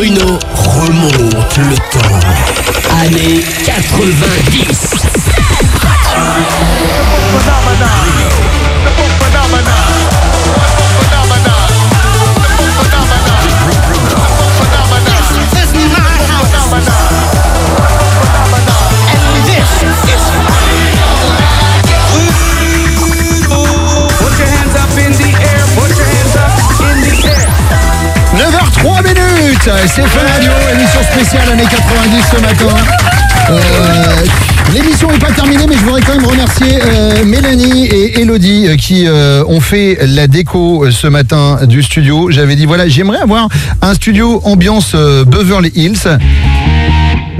[0.00, 2.20] Bruno remonte le temps.
[3.02, 5.10] Année 90.
[29.86, 32.76] C'est Fun Radio, émission spéciale année 90 ce matin.
[33.50, 34.24] Euh,
[34.74, 38.76] L'émission n'est pas terminée, mais je voudrais quand même remercier euh, Mélanie et Elodie euh,
[38.76, 42.30] qui ont fait la déco ce matin du studio.
[42.30, 43.48] J'avais dit voilà, j'aimerais avoir
[43.80, 46.18] un studio ambiance Beverly Hills.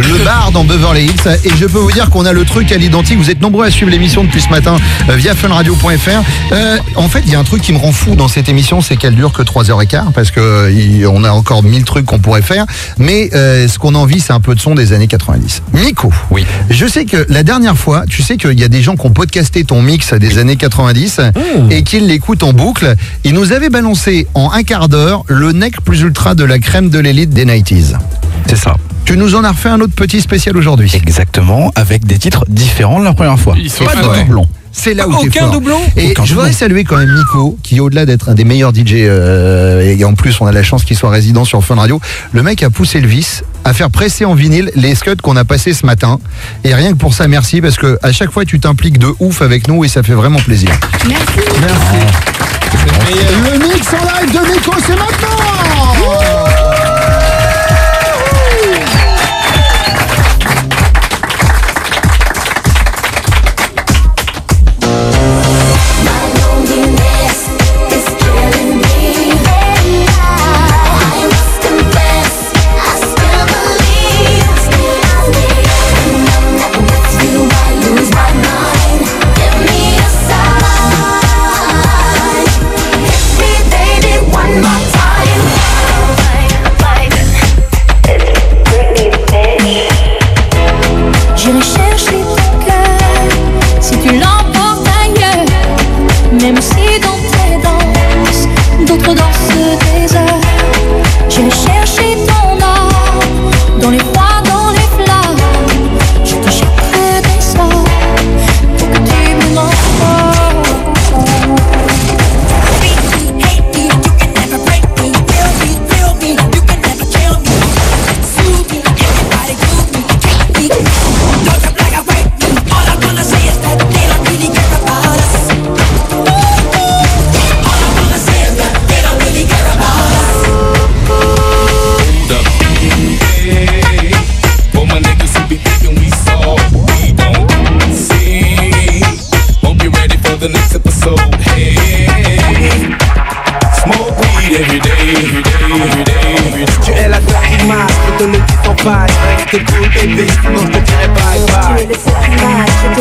[0.00, 2.76] Le bar dans Beverly Hills et je peux vous dire qu'on a le truc à
[2.76, 3.18] l'identique.
[3.18, 4.76] Vous êtes nombreux à suivre l'émission depuis ce matin
[5.08, 6.52] euh, via funradio.fr.
[6.52, 8.80] Euh, en fait, il y a un truc qui me rend fou dans cette émission,
[8.80, 12.42] c'est qu'elle dure que 3h15 parce que il- on a encore mille trucs qu'on pourrait
[12.42, 12.64] faire.
[12.98, 15.62] Mais euh, ce qu'on a envie, c'est un peu de son des années 90.
[15.74, 16.44] Nico, Oui.
[16.70, 19.10] je sais que la dernière fois, tu sais qu'il y a des gens qui ont
[19.10, 21.20] podcasté ton mix des années 90
[21.70, 22.94] et qui l'écoutent en boucle.
[23.24, 26.88] Ils nous avaient balancé en un quart d'heure le neck plus ultra de la crème
[26.90, 27.96] de l'élite des 90s.
[28.46, 28.76] C'est ça.
[29.10, 30.88] Tu nous en as refait un autre petit spécial aujourd'hui.
[30.94, 33.56] Exactement, avec des titres différents de la première fois.
[33.58, 34.14] Ils sont Pas de forts.
[34.14, 34.46] doublon.
[34.70, 35.50] C'est là où t'es Aucun fort.
[35.50, 36.58] doublon Et Aucun je voudrais doublon.
[36.60, 40.40] saluer quand même Nico, qui au-delà d'être un des meilleurs DJ, euh, et en plus
[40.40, 42.00] on a la chance qu'il soit résident sur Fun Radio,
[42.30, 45.44] le mec a poussé le vice à faire presser en vinyle les scuds qu'on a
[45.44, 46.20] passés ce matin.
[46.62, 49.42] Et rien que pour ça, merci, parce que à chaque fois tu t'impliques de ouf
[49.42, 50.70] avec nous et ça fait vraiment plaisir.
[51.08, 51.50] Merci.
[53.50, 56.69] Le mix en live de Nico, c'est maintenant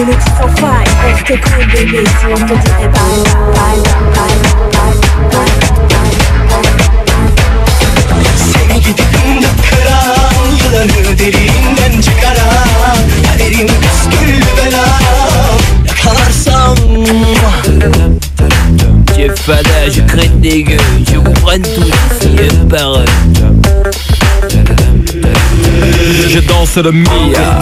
[0.05, 0.87] dis sans faille.
[1.03, 3.19] Reste cool bébé, sinon je te dirai bye
[3.55, 3.79] bye
[4.13, 4.37] bye
[4.73, 4.93] bye
[5.31, 6.49] bye bye
[19.15, 20.77] Tu es fada, je crête des gueux,
[21.11, 22.29] je vous prenne tous ici
[22.69, 23.05] par un.
[26.29, 27.59] Je danse le Mia.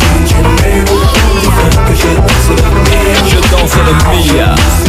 [3.87, 4.86] Je danse le Mia.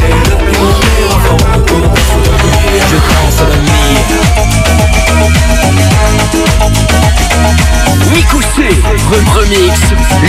[9.34, 9.75] Remix,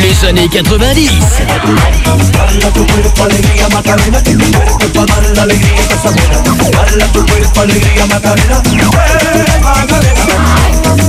[0.02, 1.12] les années 90.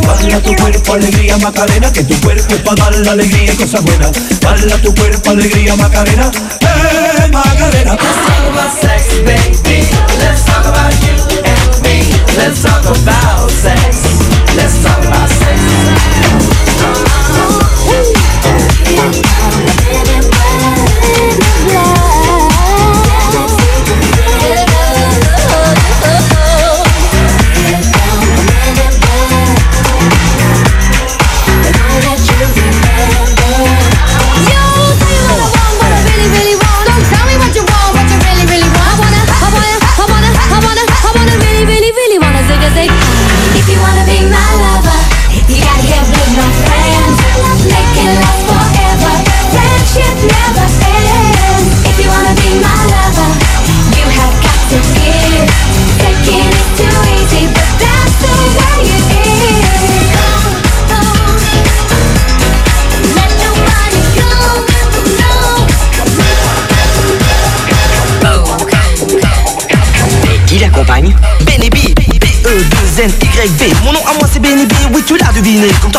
[0.07, 3.83] Bala tu cuerpo, alegría Macarena, que tu cuerpo es para dar la alegría y cosas
[3.83, 4.13] buenas.
[4.43, 6.31] Bala tu cuerpo, alegría Macarena,
[6.61, 7.97] eh Macarena.
[7.97, 9.87] Let's talk about sex, baby.
[10.19, 11.15] Let's talk about you
[11.45, 12.03] and me.
[12.37, 13.97] Let's talk about sex.
[14.57, 15.00] Let's talk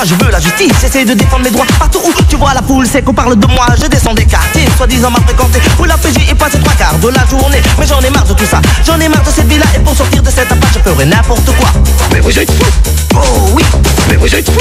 [0.04, 2.88] Je veux la justice, j'essaie de défendre mes droits Partout où tu vois la poule,
[2.92, 5.62] c'est qu'on parle de moi Je descends des quartiers, soi-disant mal fréquentés.
[5.80, 7.62] Où la PJ est passée trois quarts de la journée.
[7.78, 9.96] Mais j'en ai marre de tout ça, j'en ai marre de cette vie-là Et pour
[9.96, 11.70] sortir de cette impasse, je ferai n'importe quoi.
[12.12, 12.72] Mais vous êtes fous.
[13.16, 13.64] Oh oui.
[14.10, 14.60] Mais vous êtes fous.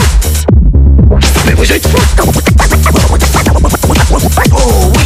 [1.46, 1.98] Mais vous êtes fous.
[4.52, 5.00] Oh oui.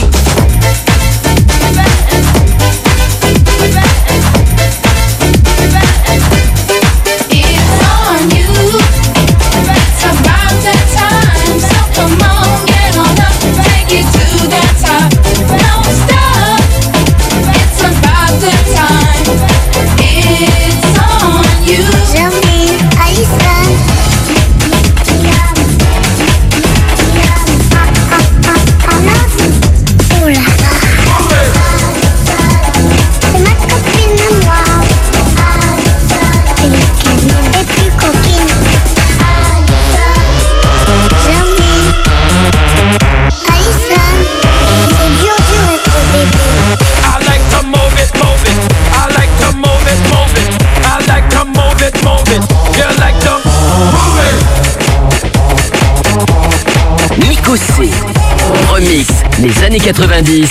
[59.41, 60.49] les années 90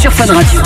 [0.00, 0.60] sur Fun Radio.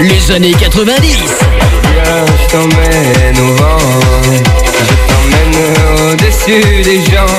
[0.00, 1.16] les années 90.
[1.92, 3.78] Viens, je t'emmène au vent,
[4.24, 7.36] je t'emmène au-dessus des gens,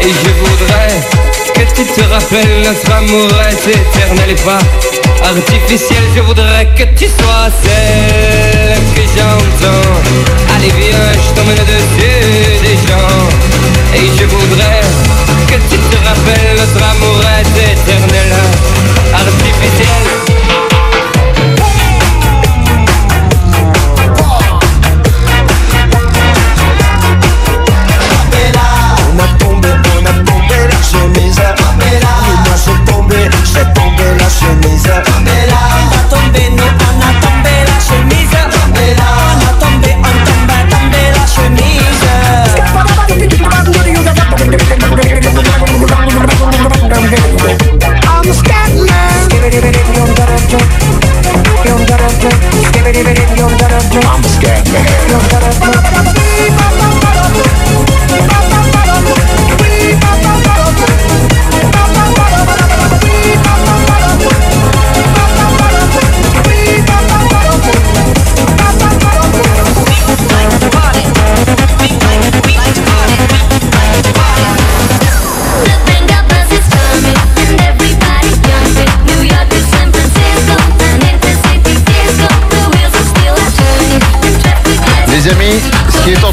[0.00, 0.94] et je voudrais
[1.54, 4.58] que tu te rappelles notre amour est éternel et pas
[5.24, 6.02] artificiel.
[6.14, 9.92] Je voudrais que tu sois celle que j'entends.
[10.54, 13.28] Allez, viens, je t'emmène au-dessus des gens,
[13.94, 14.80] et je voudrais
[15.48, 18.32] que tu te rappelles notre amour est éternel,
[19.14, 20.11] artificiel.
[54.04, 55.41] I'm a scat man.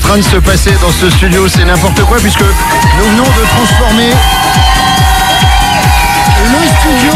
[0.10, 4.10] Train de se passer dans ce studio, c'est n'importe quoi puisque nous venons de transformer
[6.46, 7.14] le studio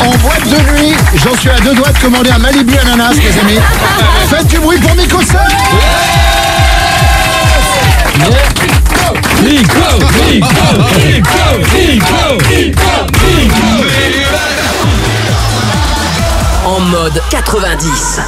[0.00, 0.94] en boîte de nuit.
[1.24, 3.58] J'en suis à deux doigts de commander un Malibu ananas, les amis.
[4.30, 5.40] Faites du bruit pour Mikosa
[16.64, 18.20] En mode 90.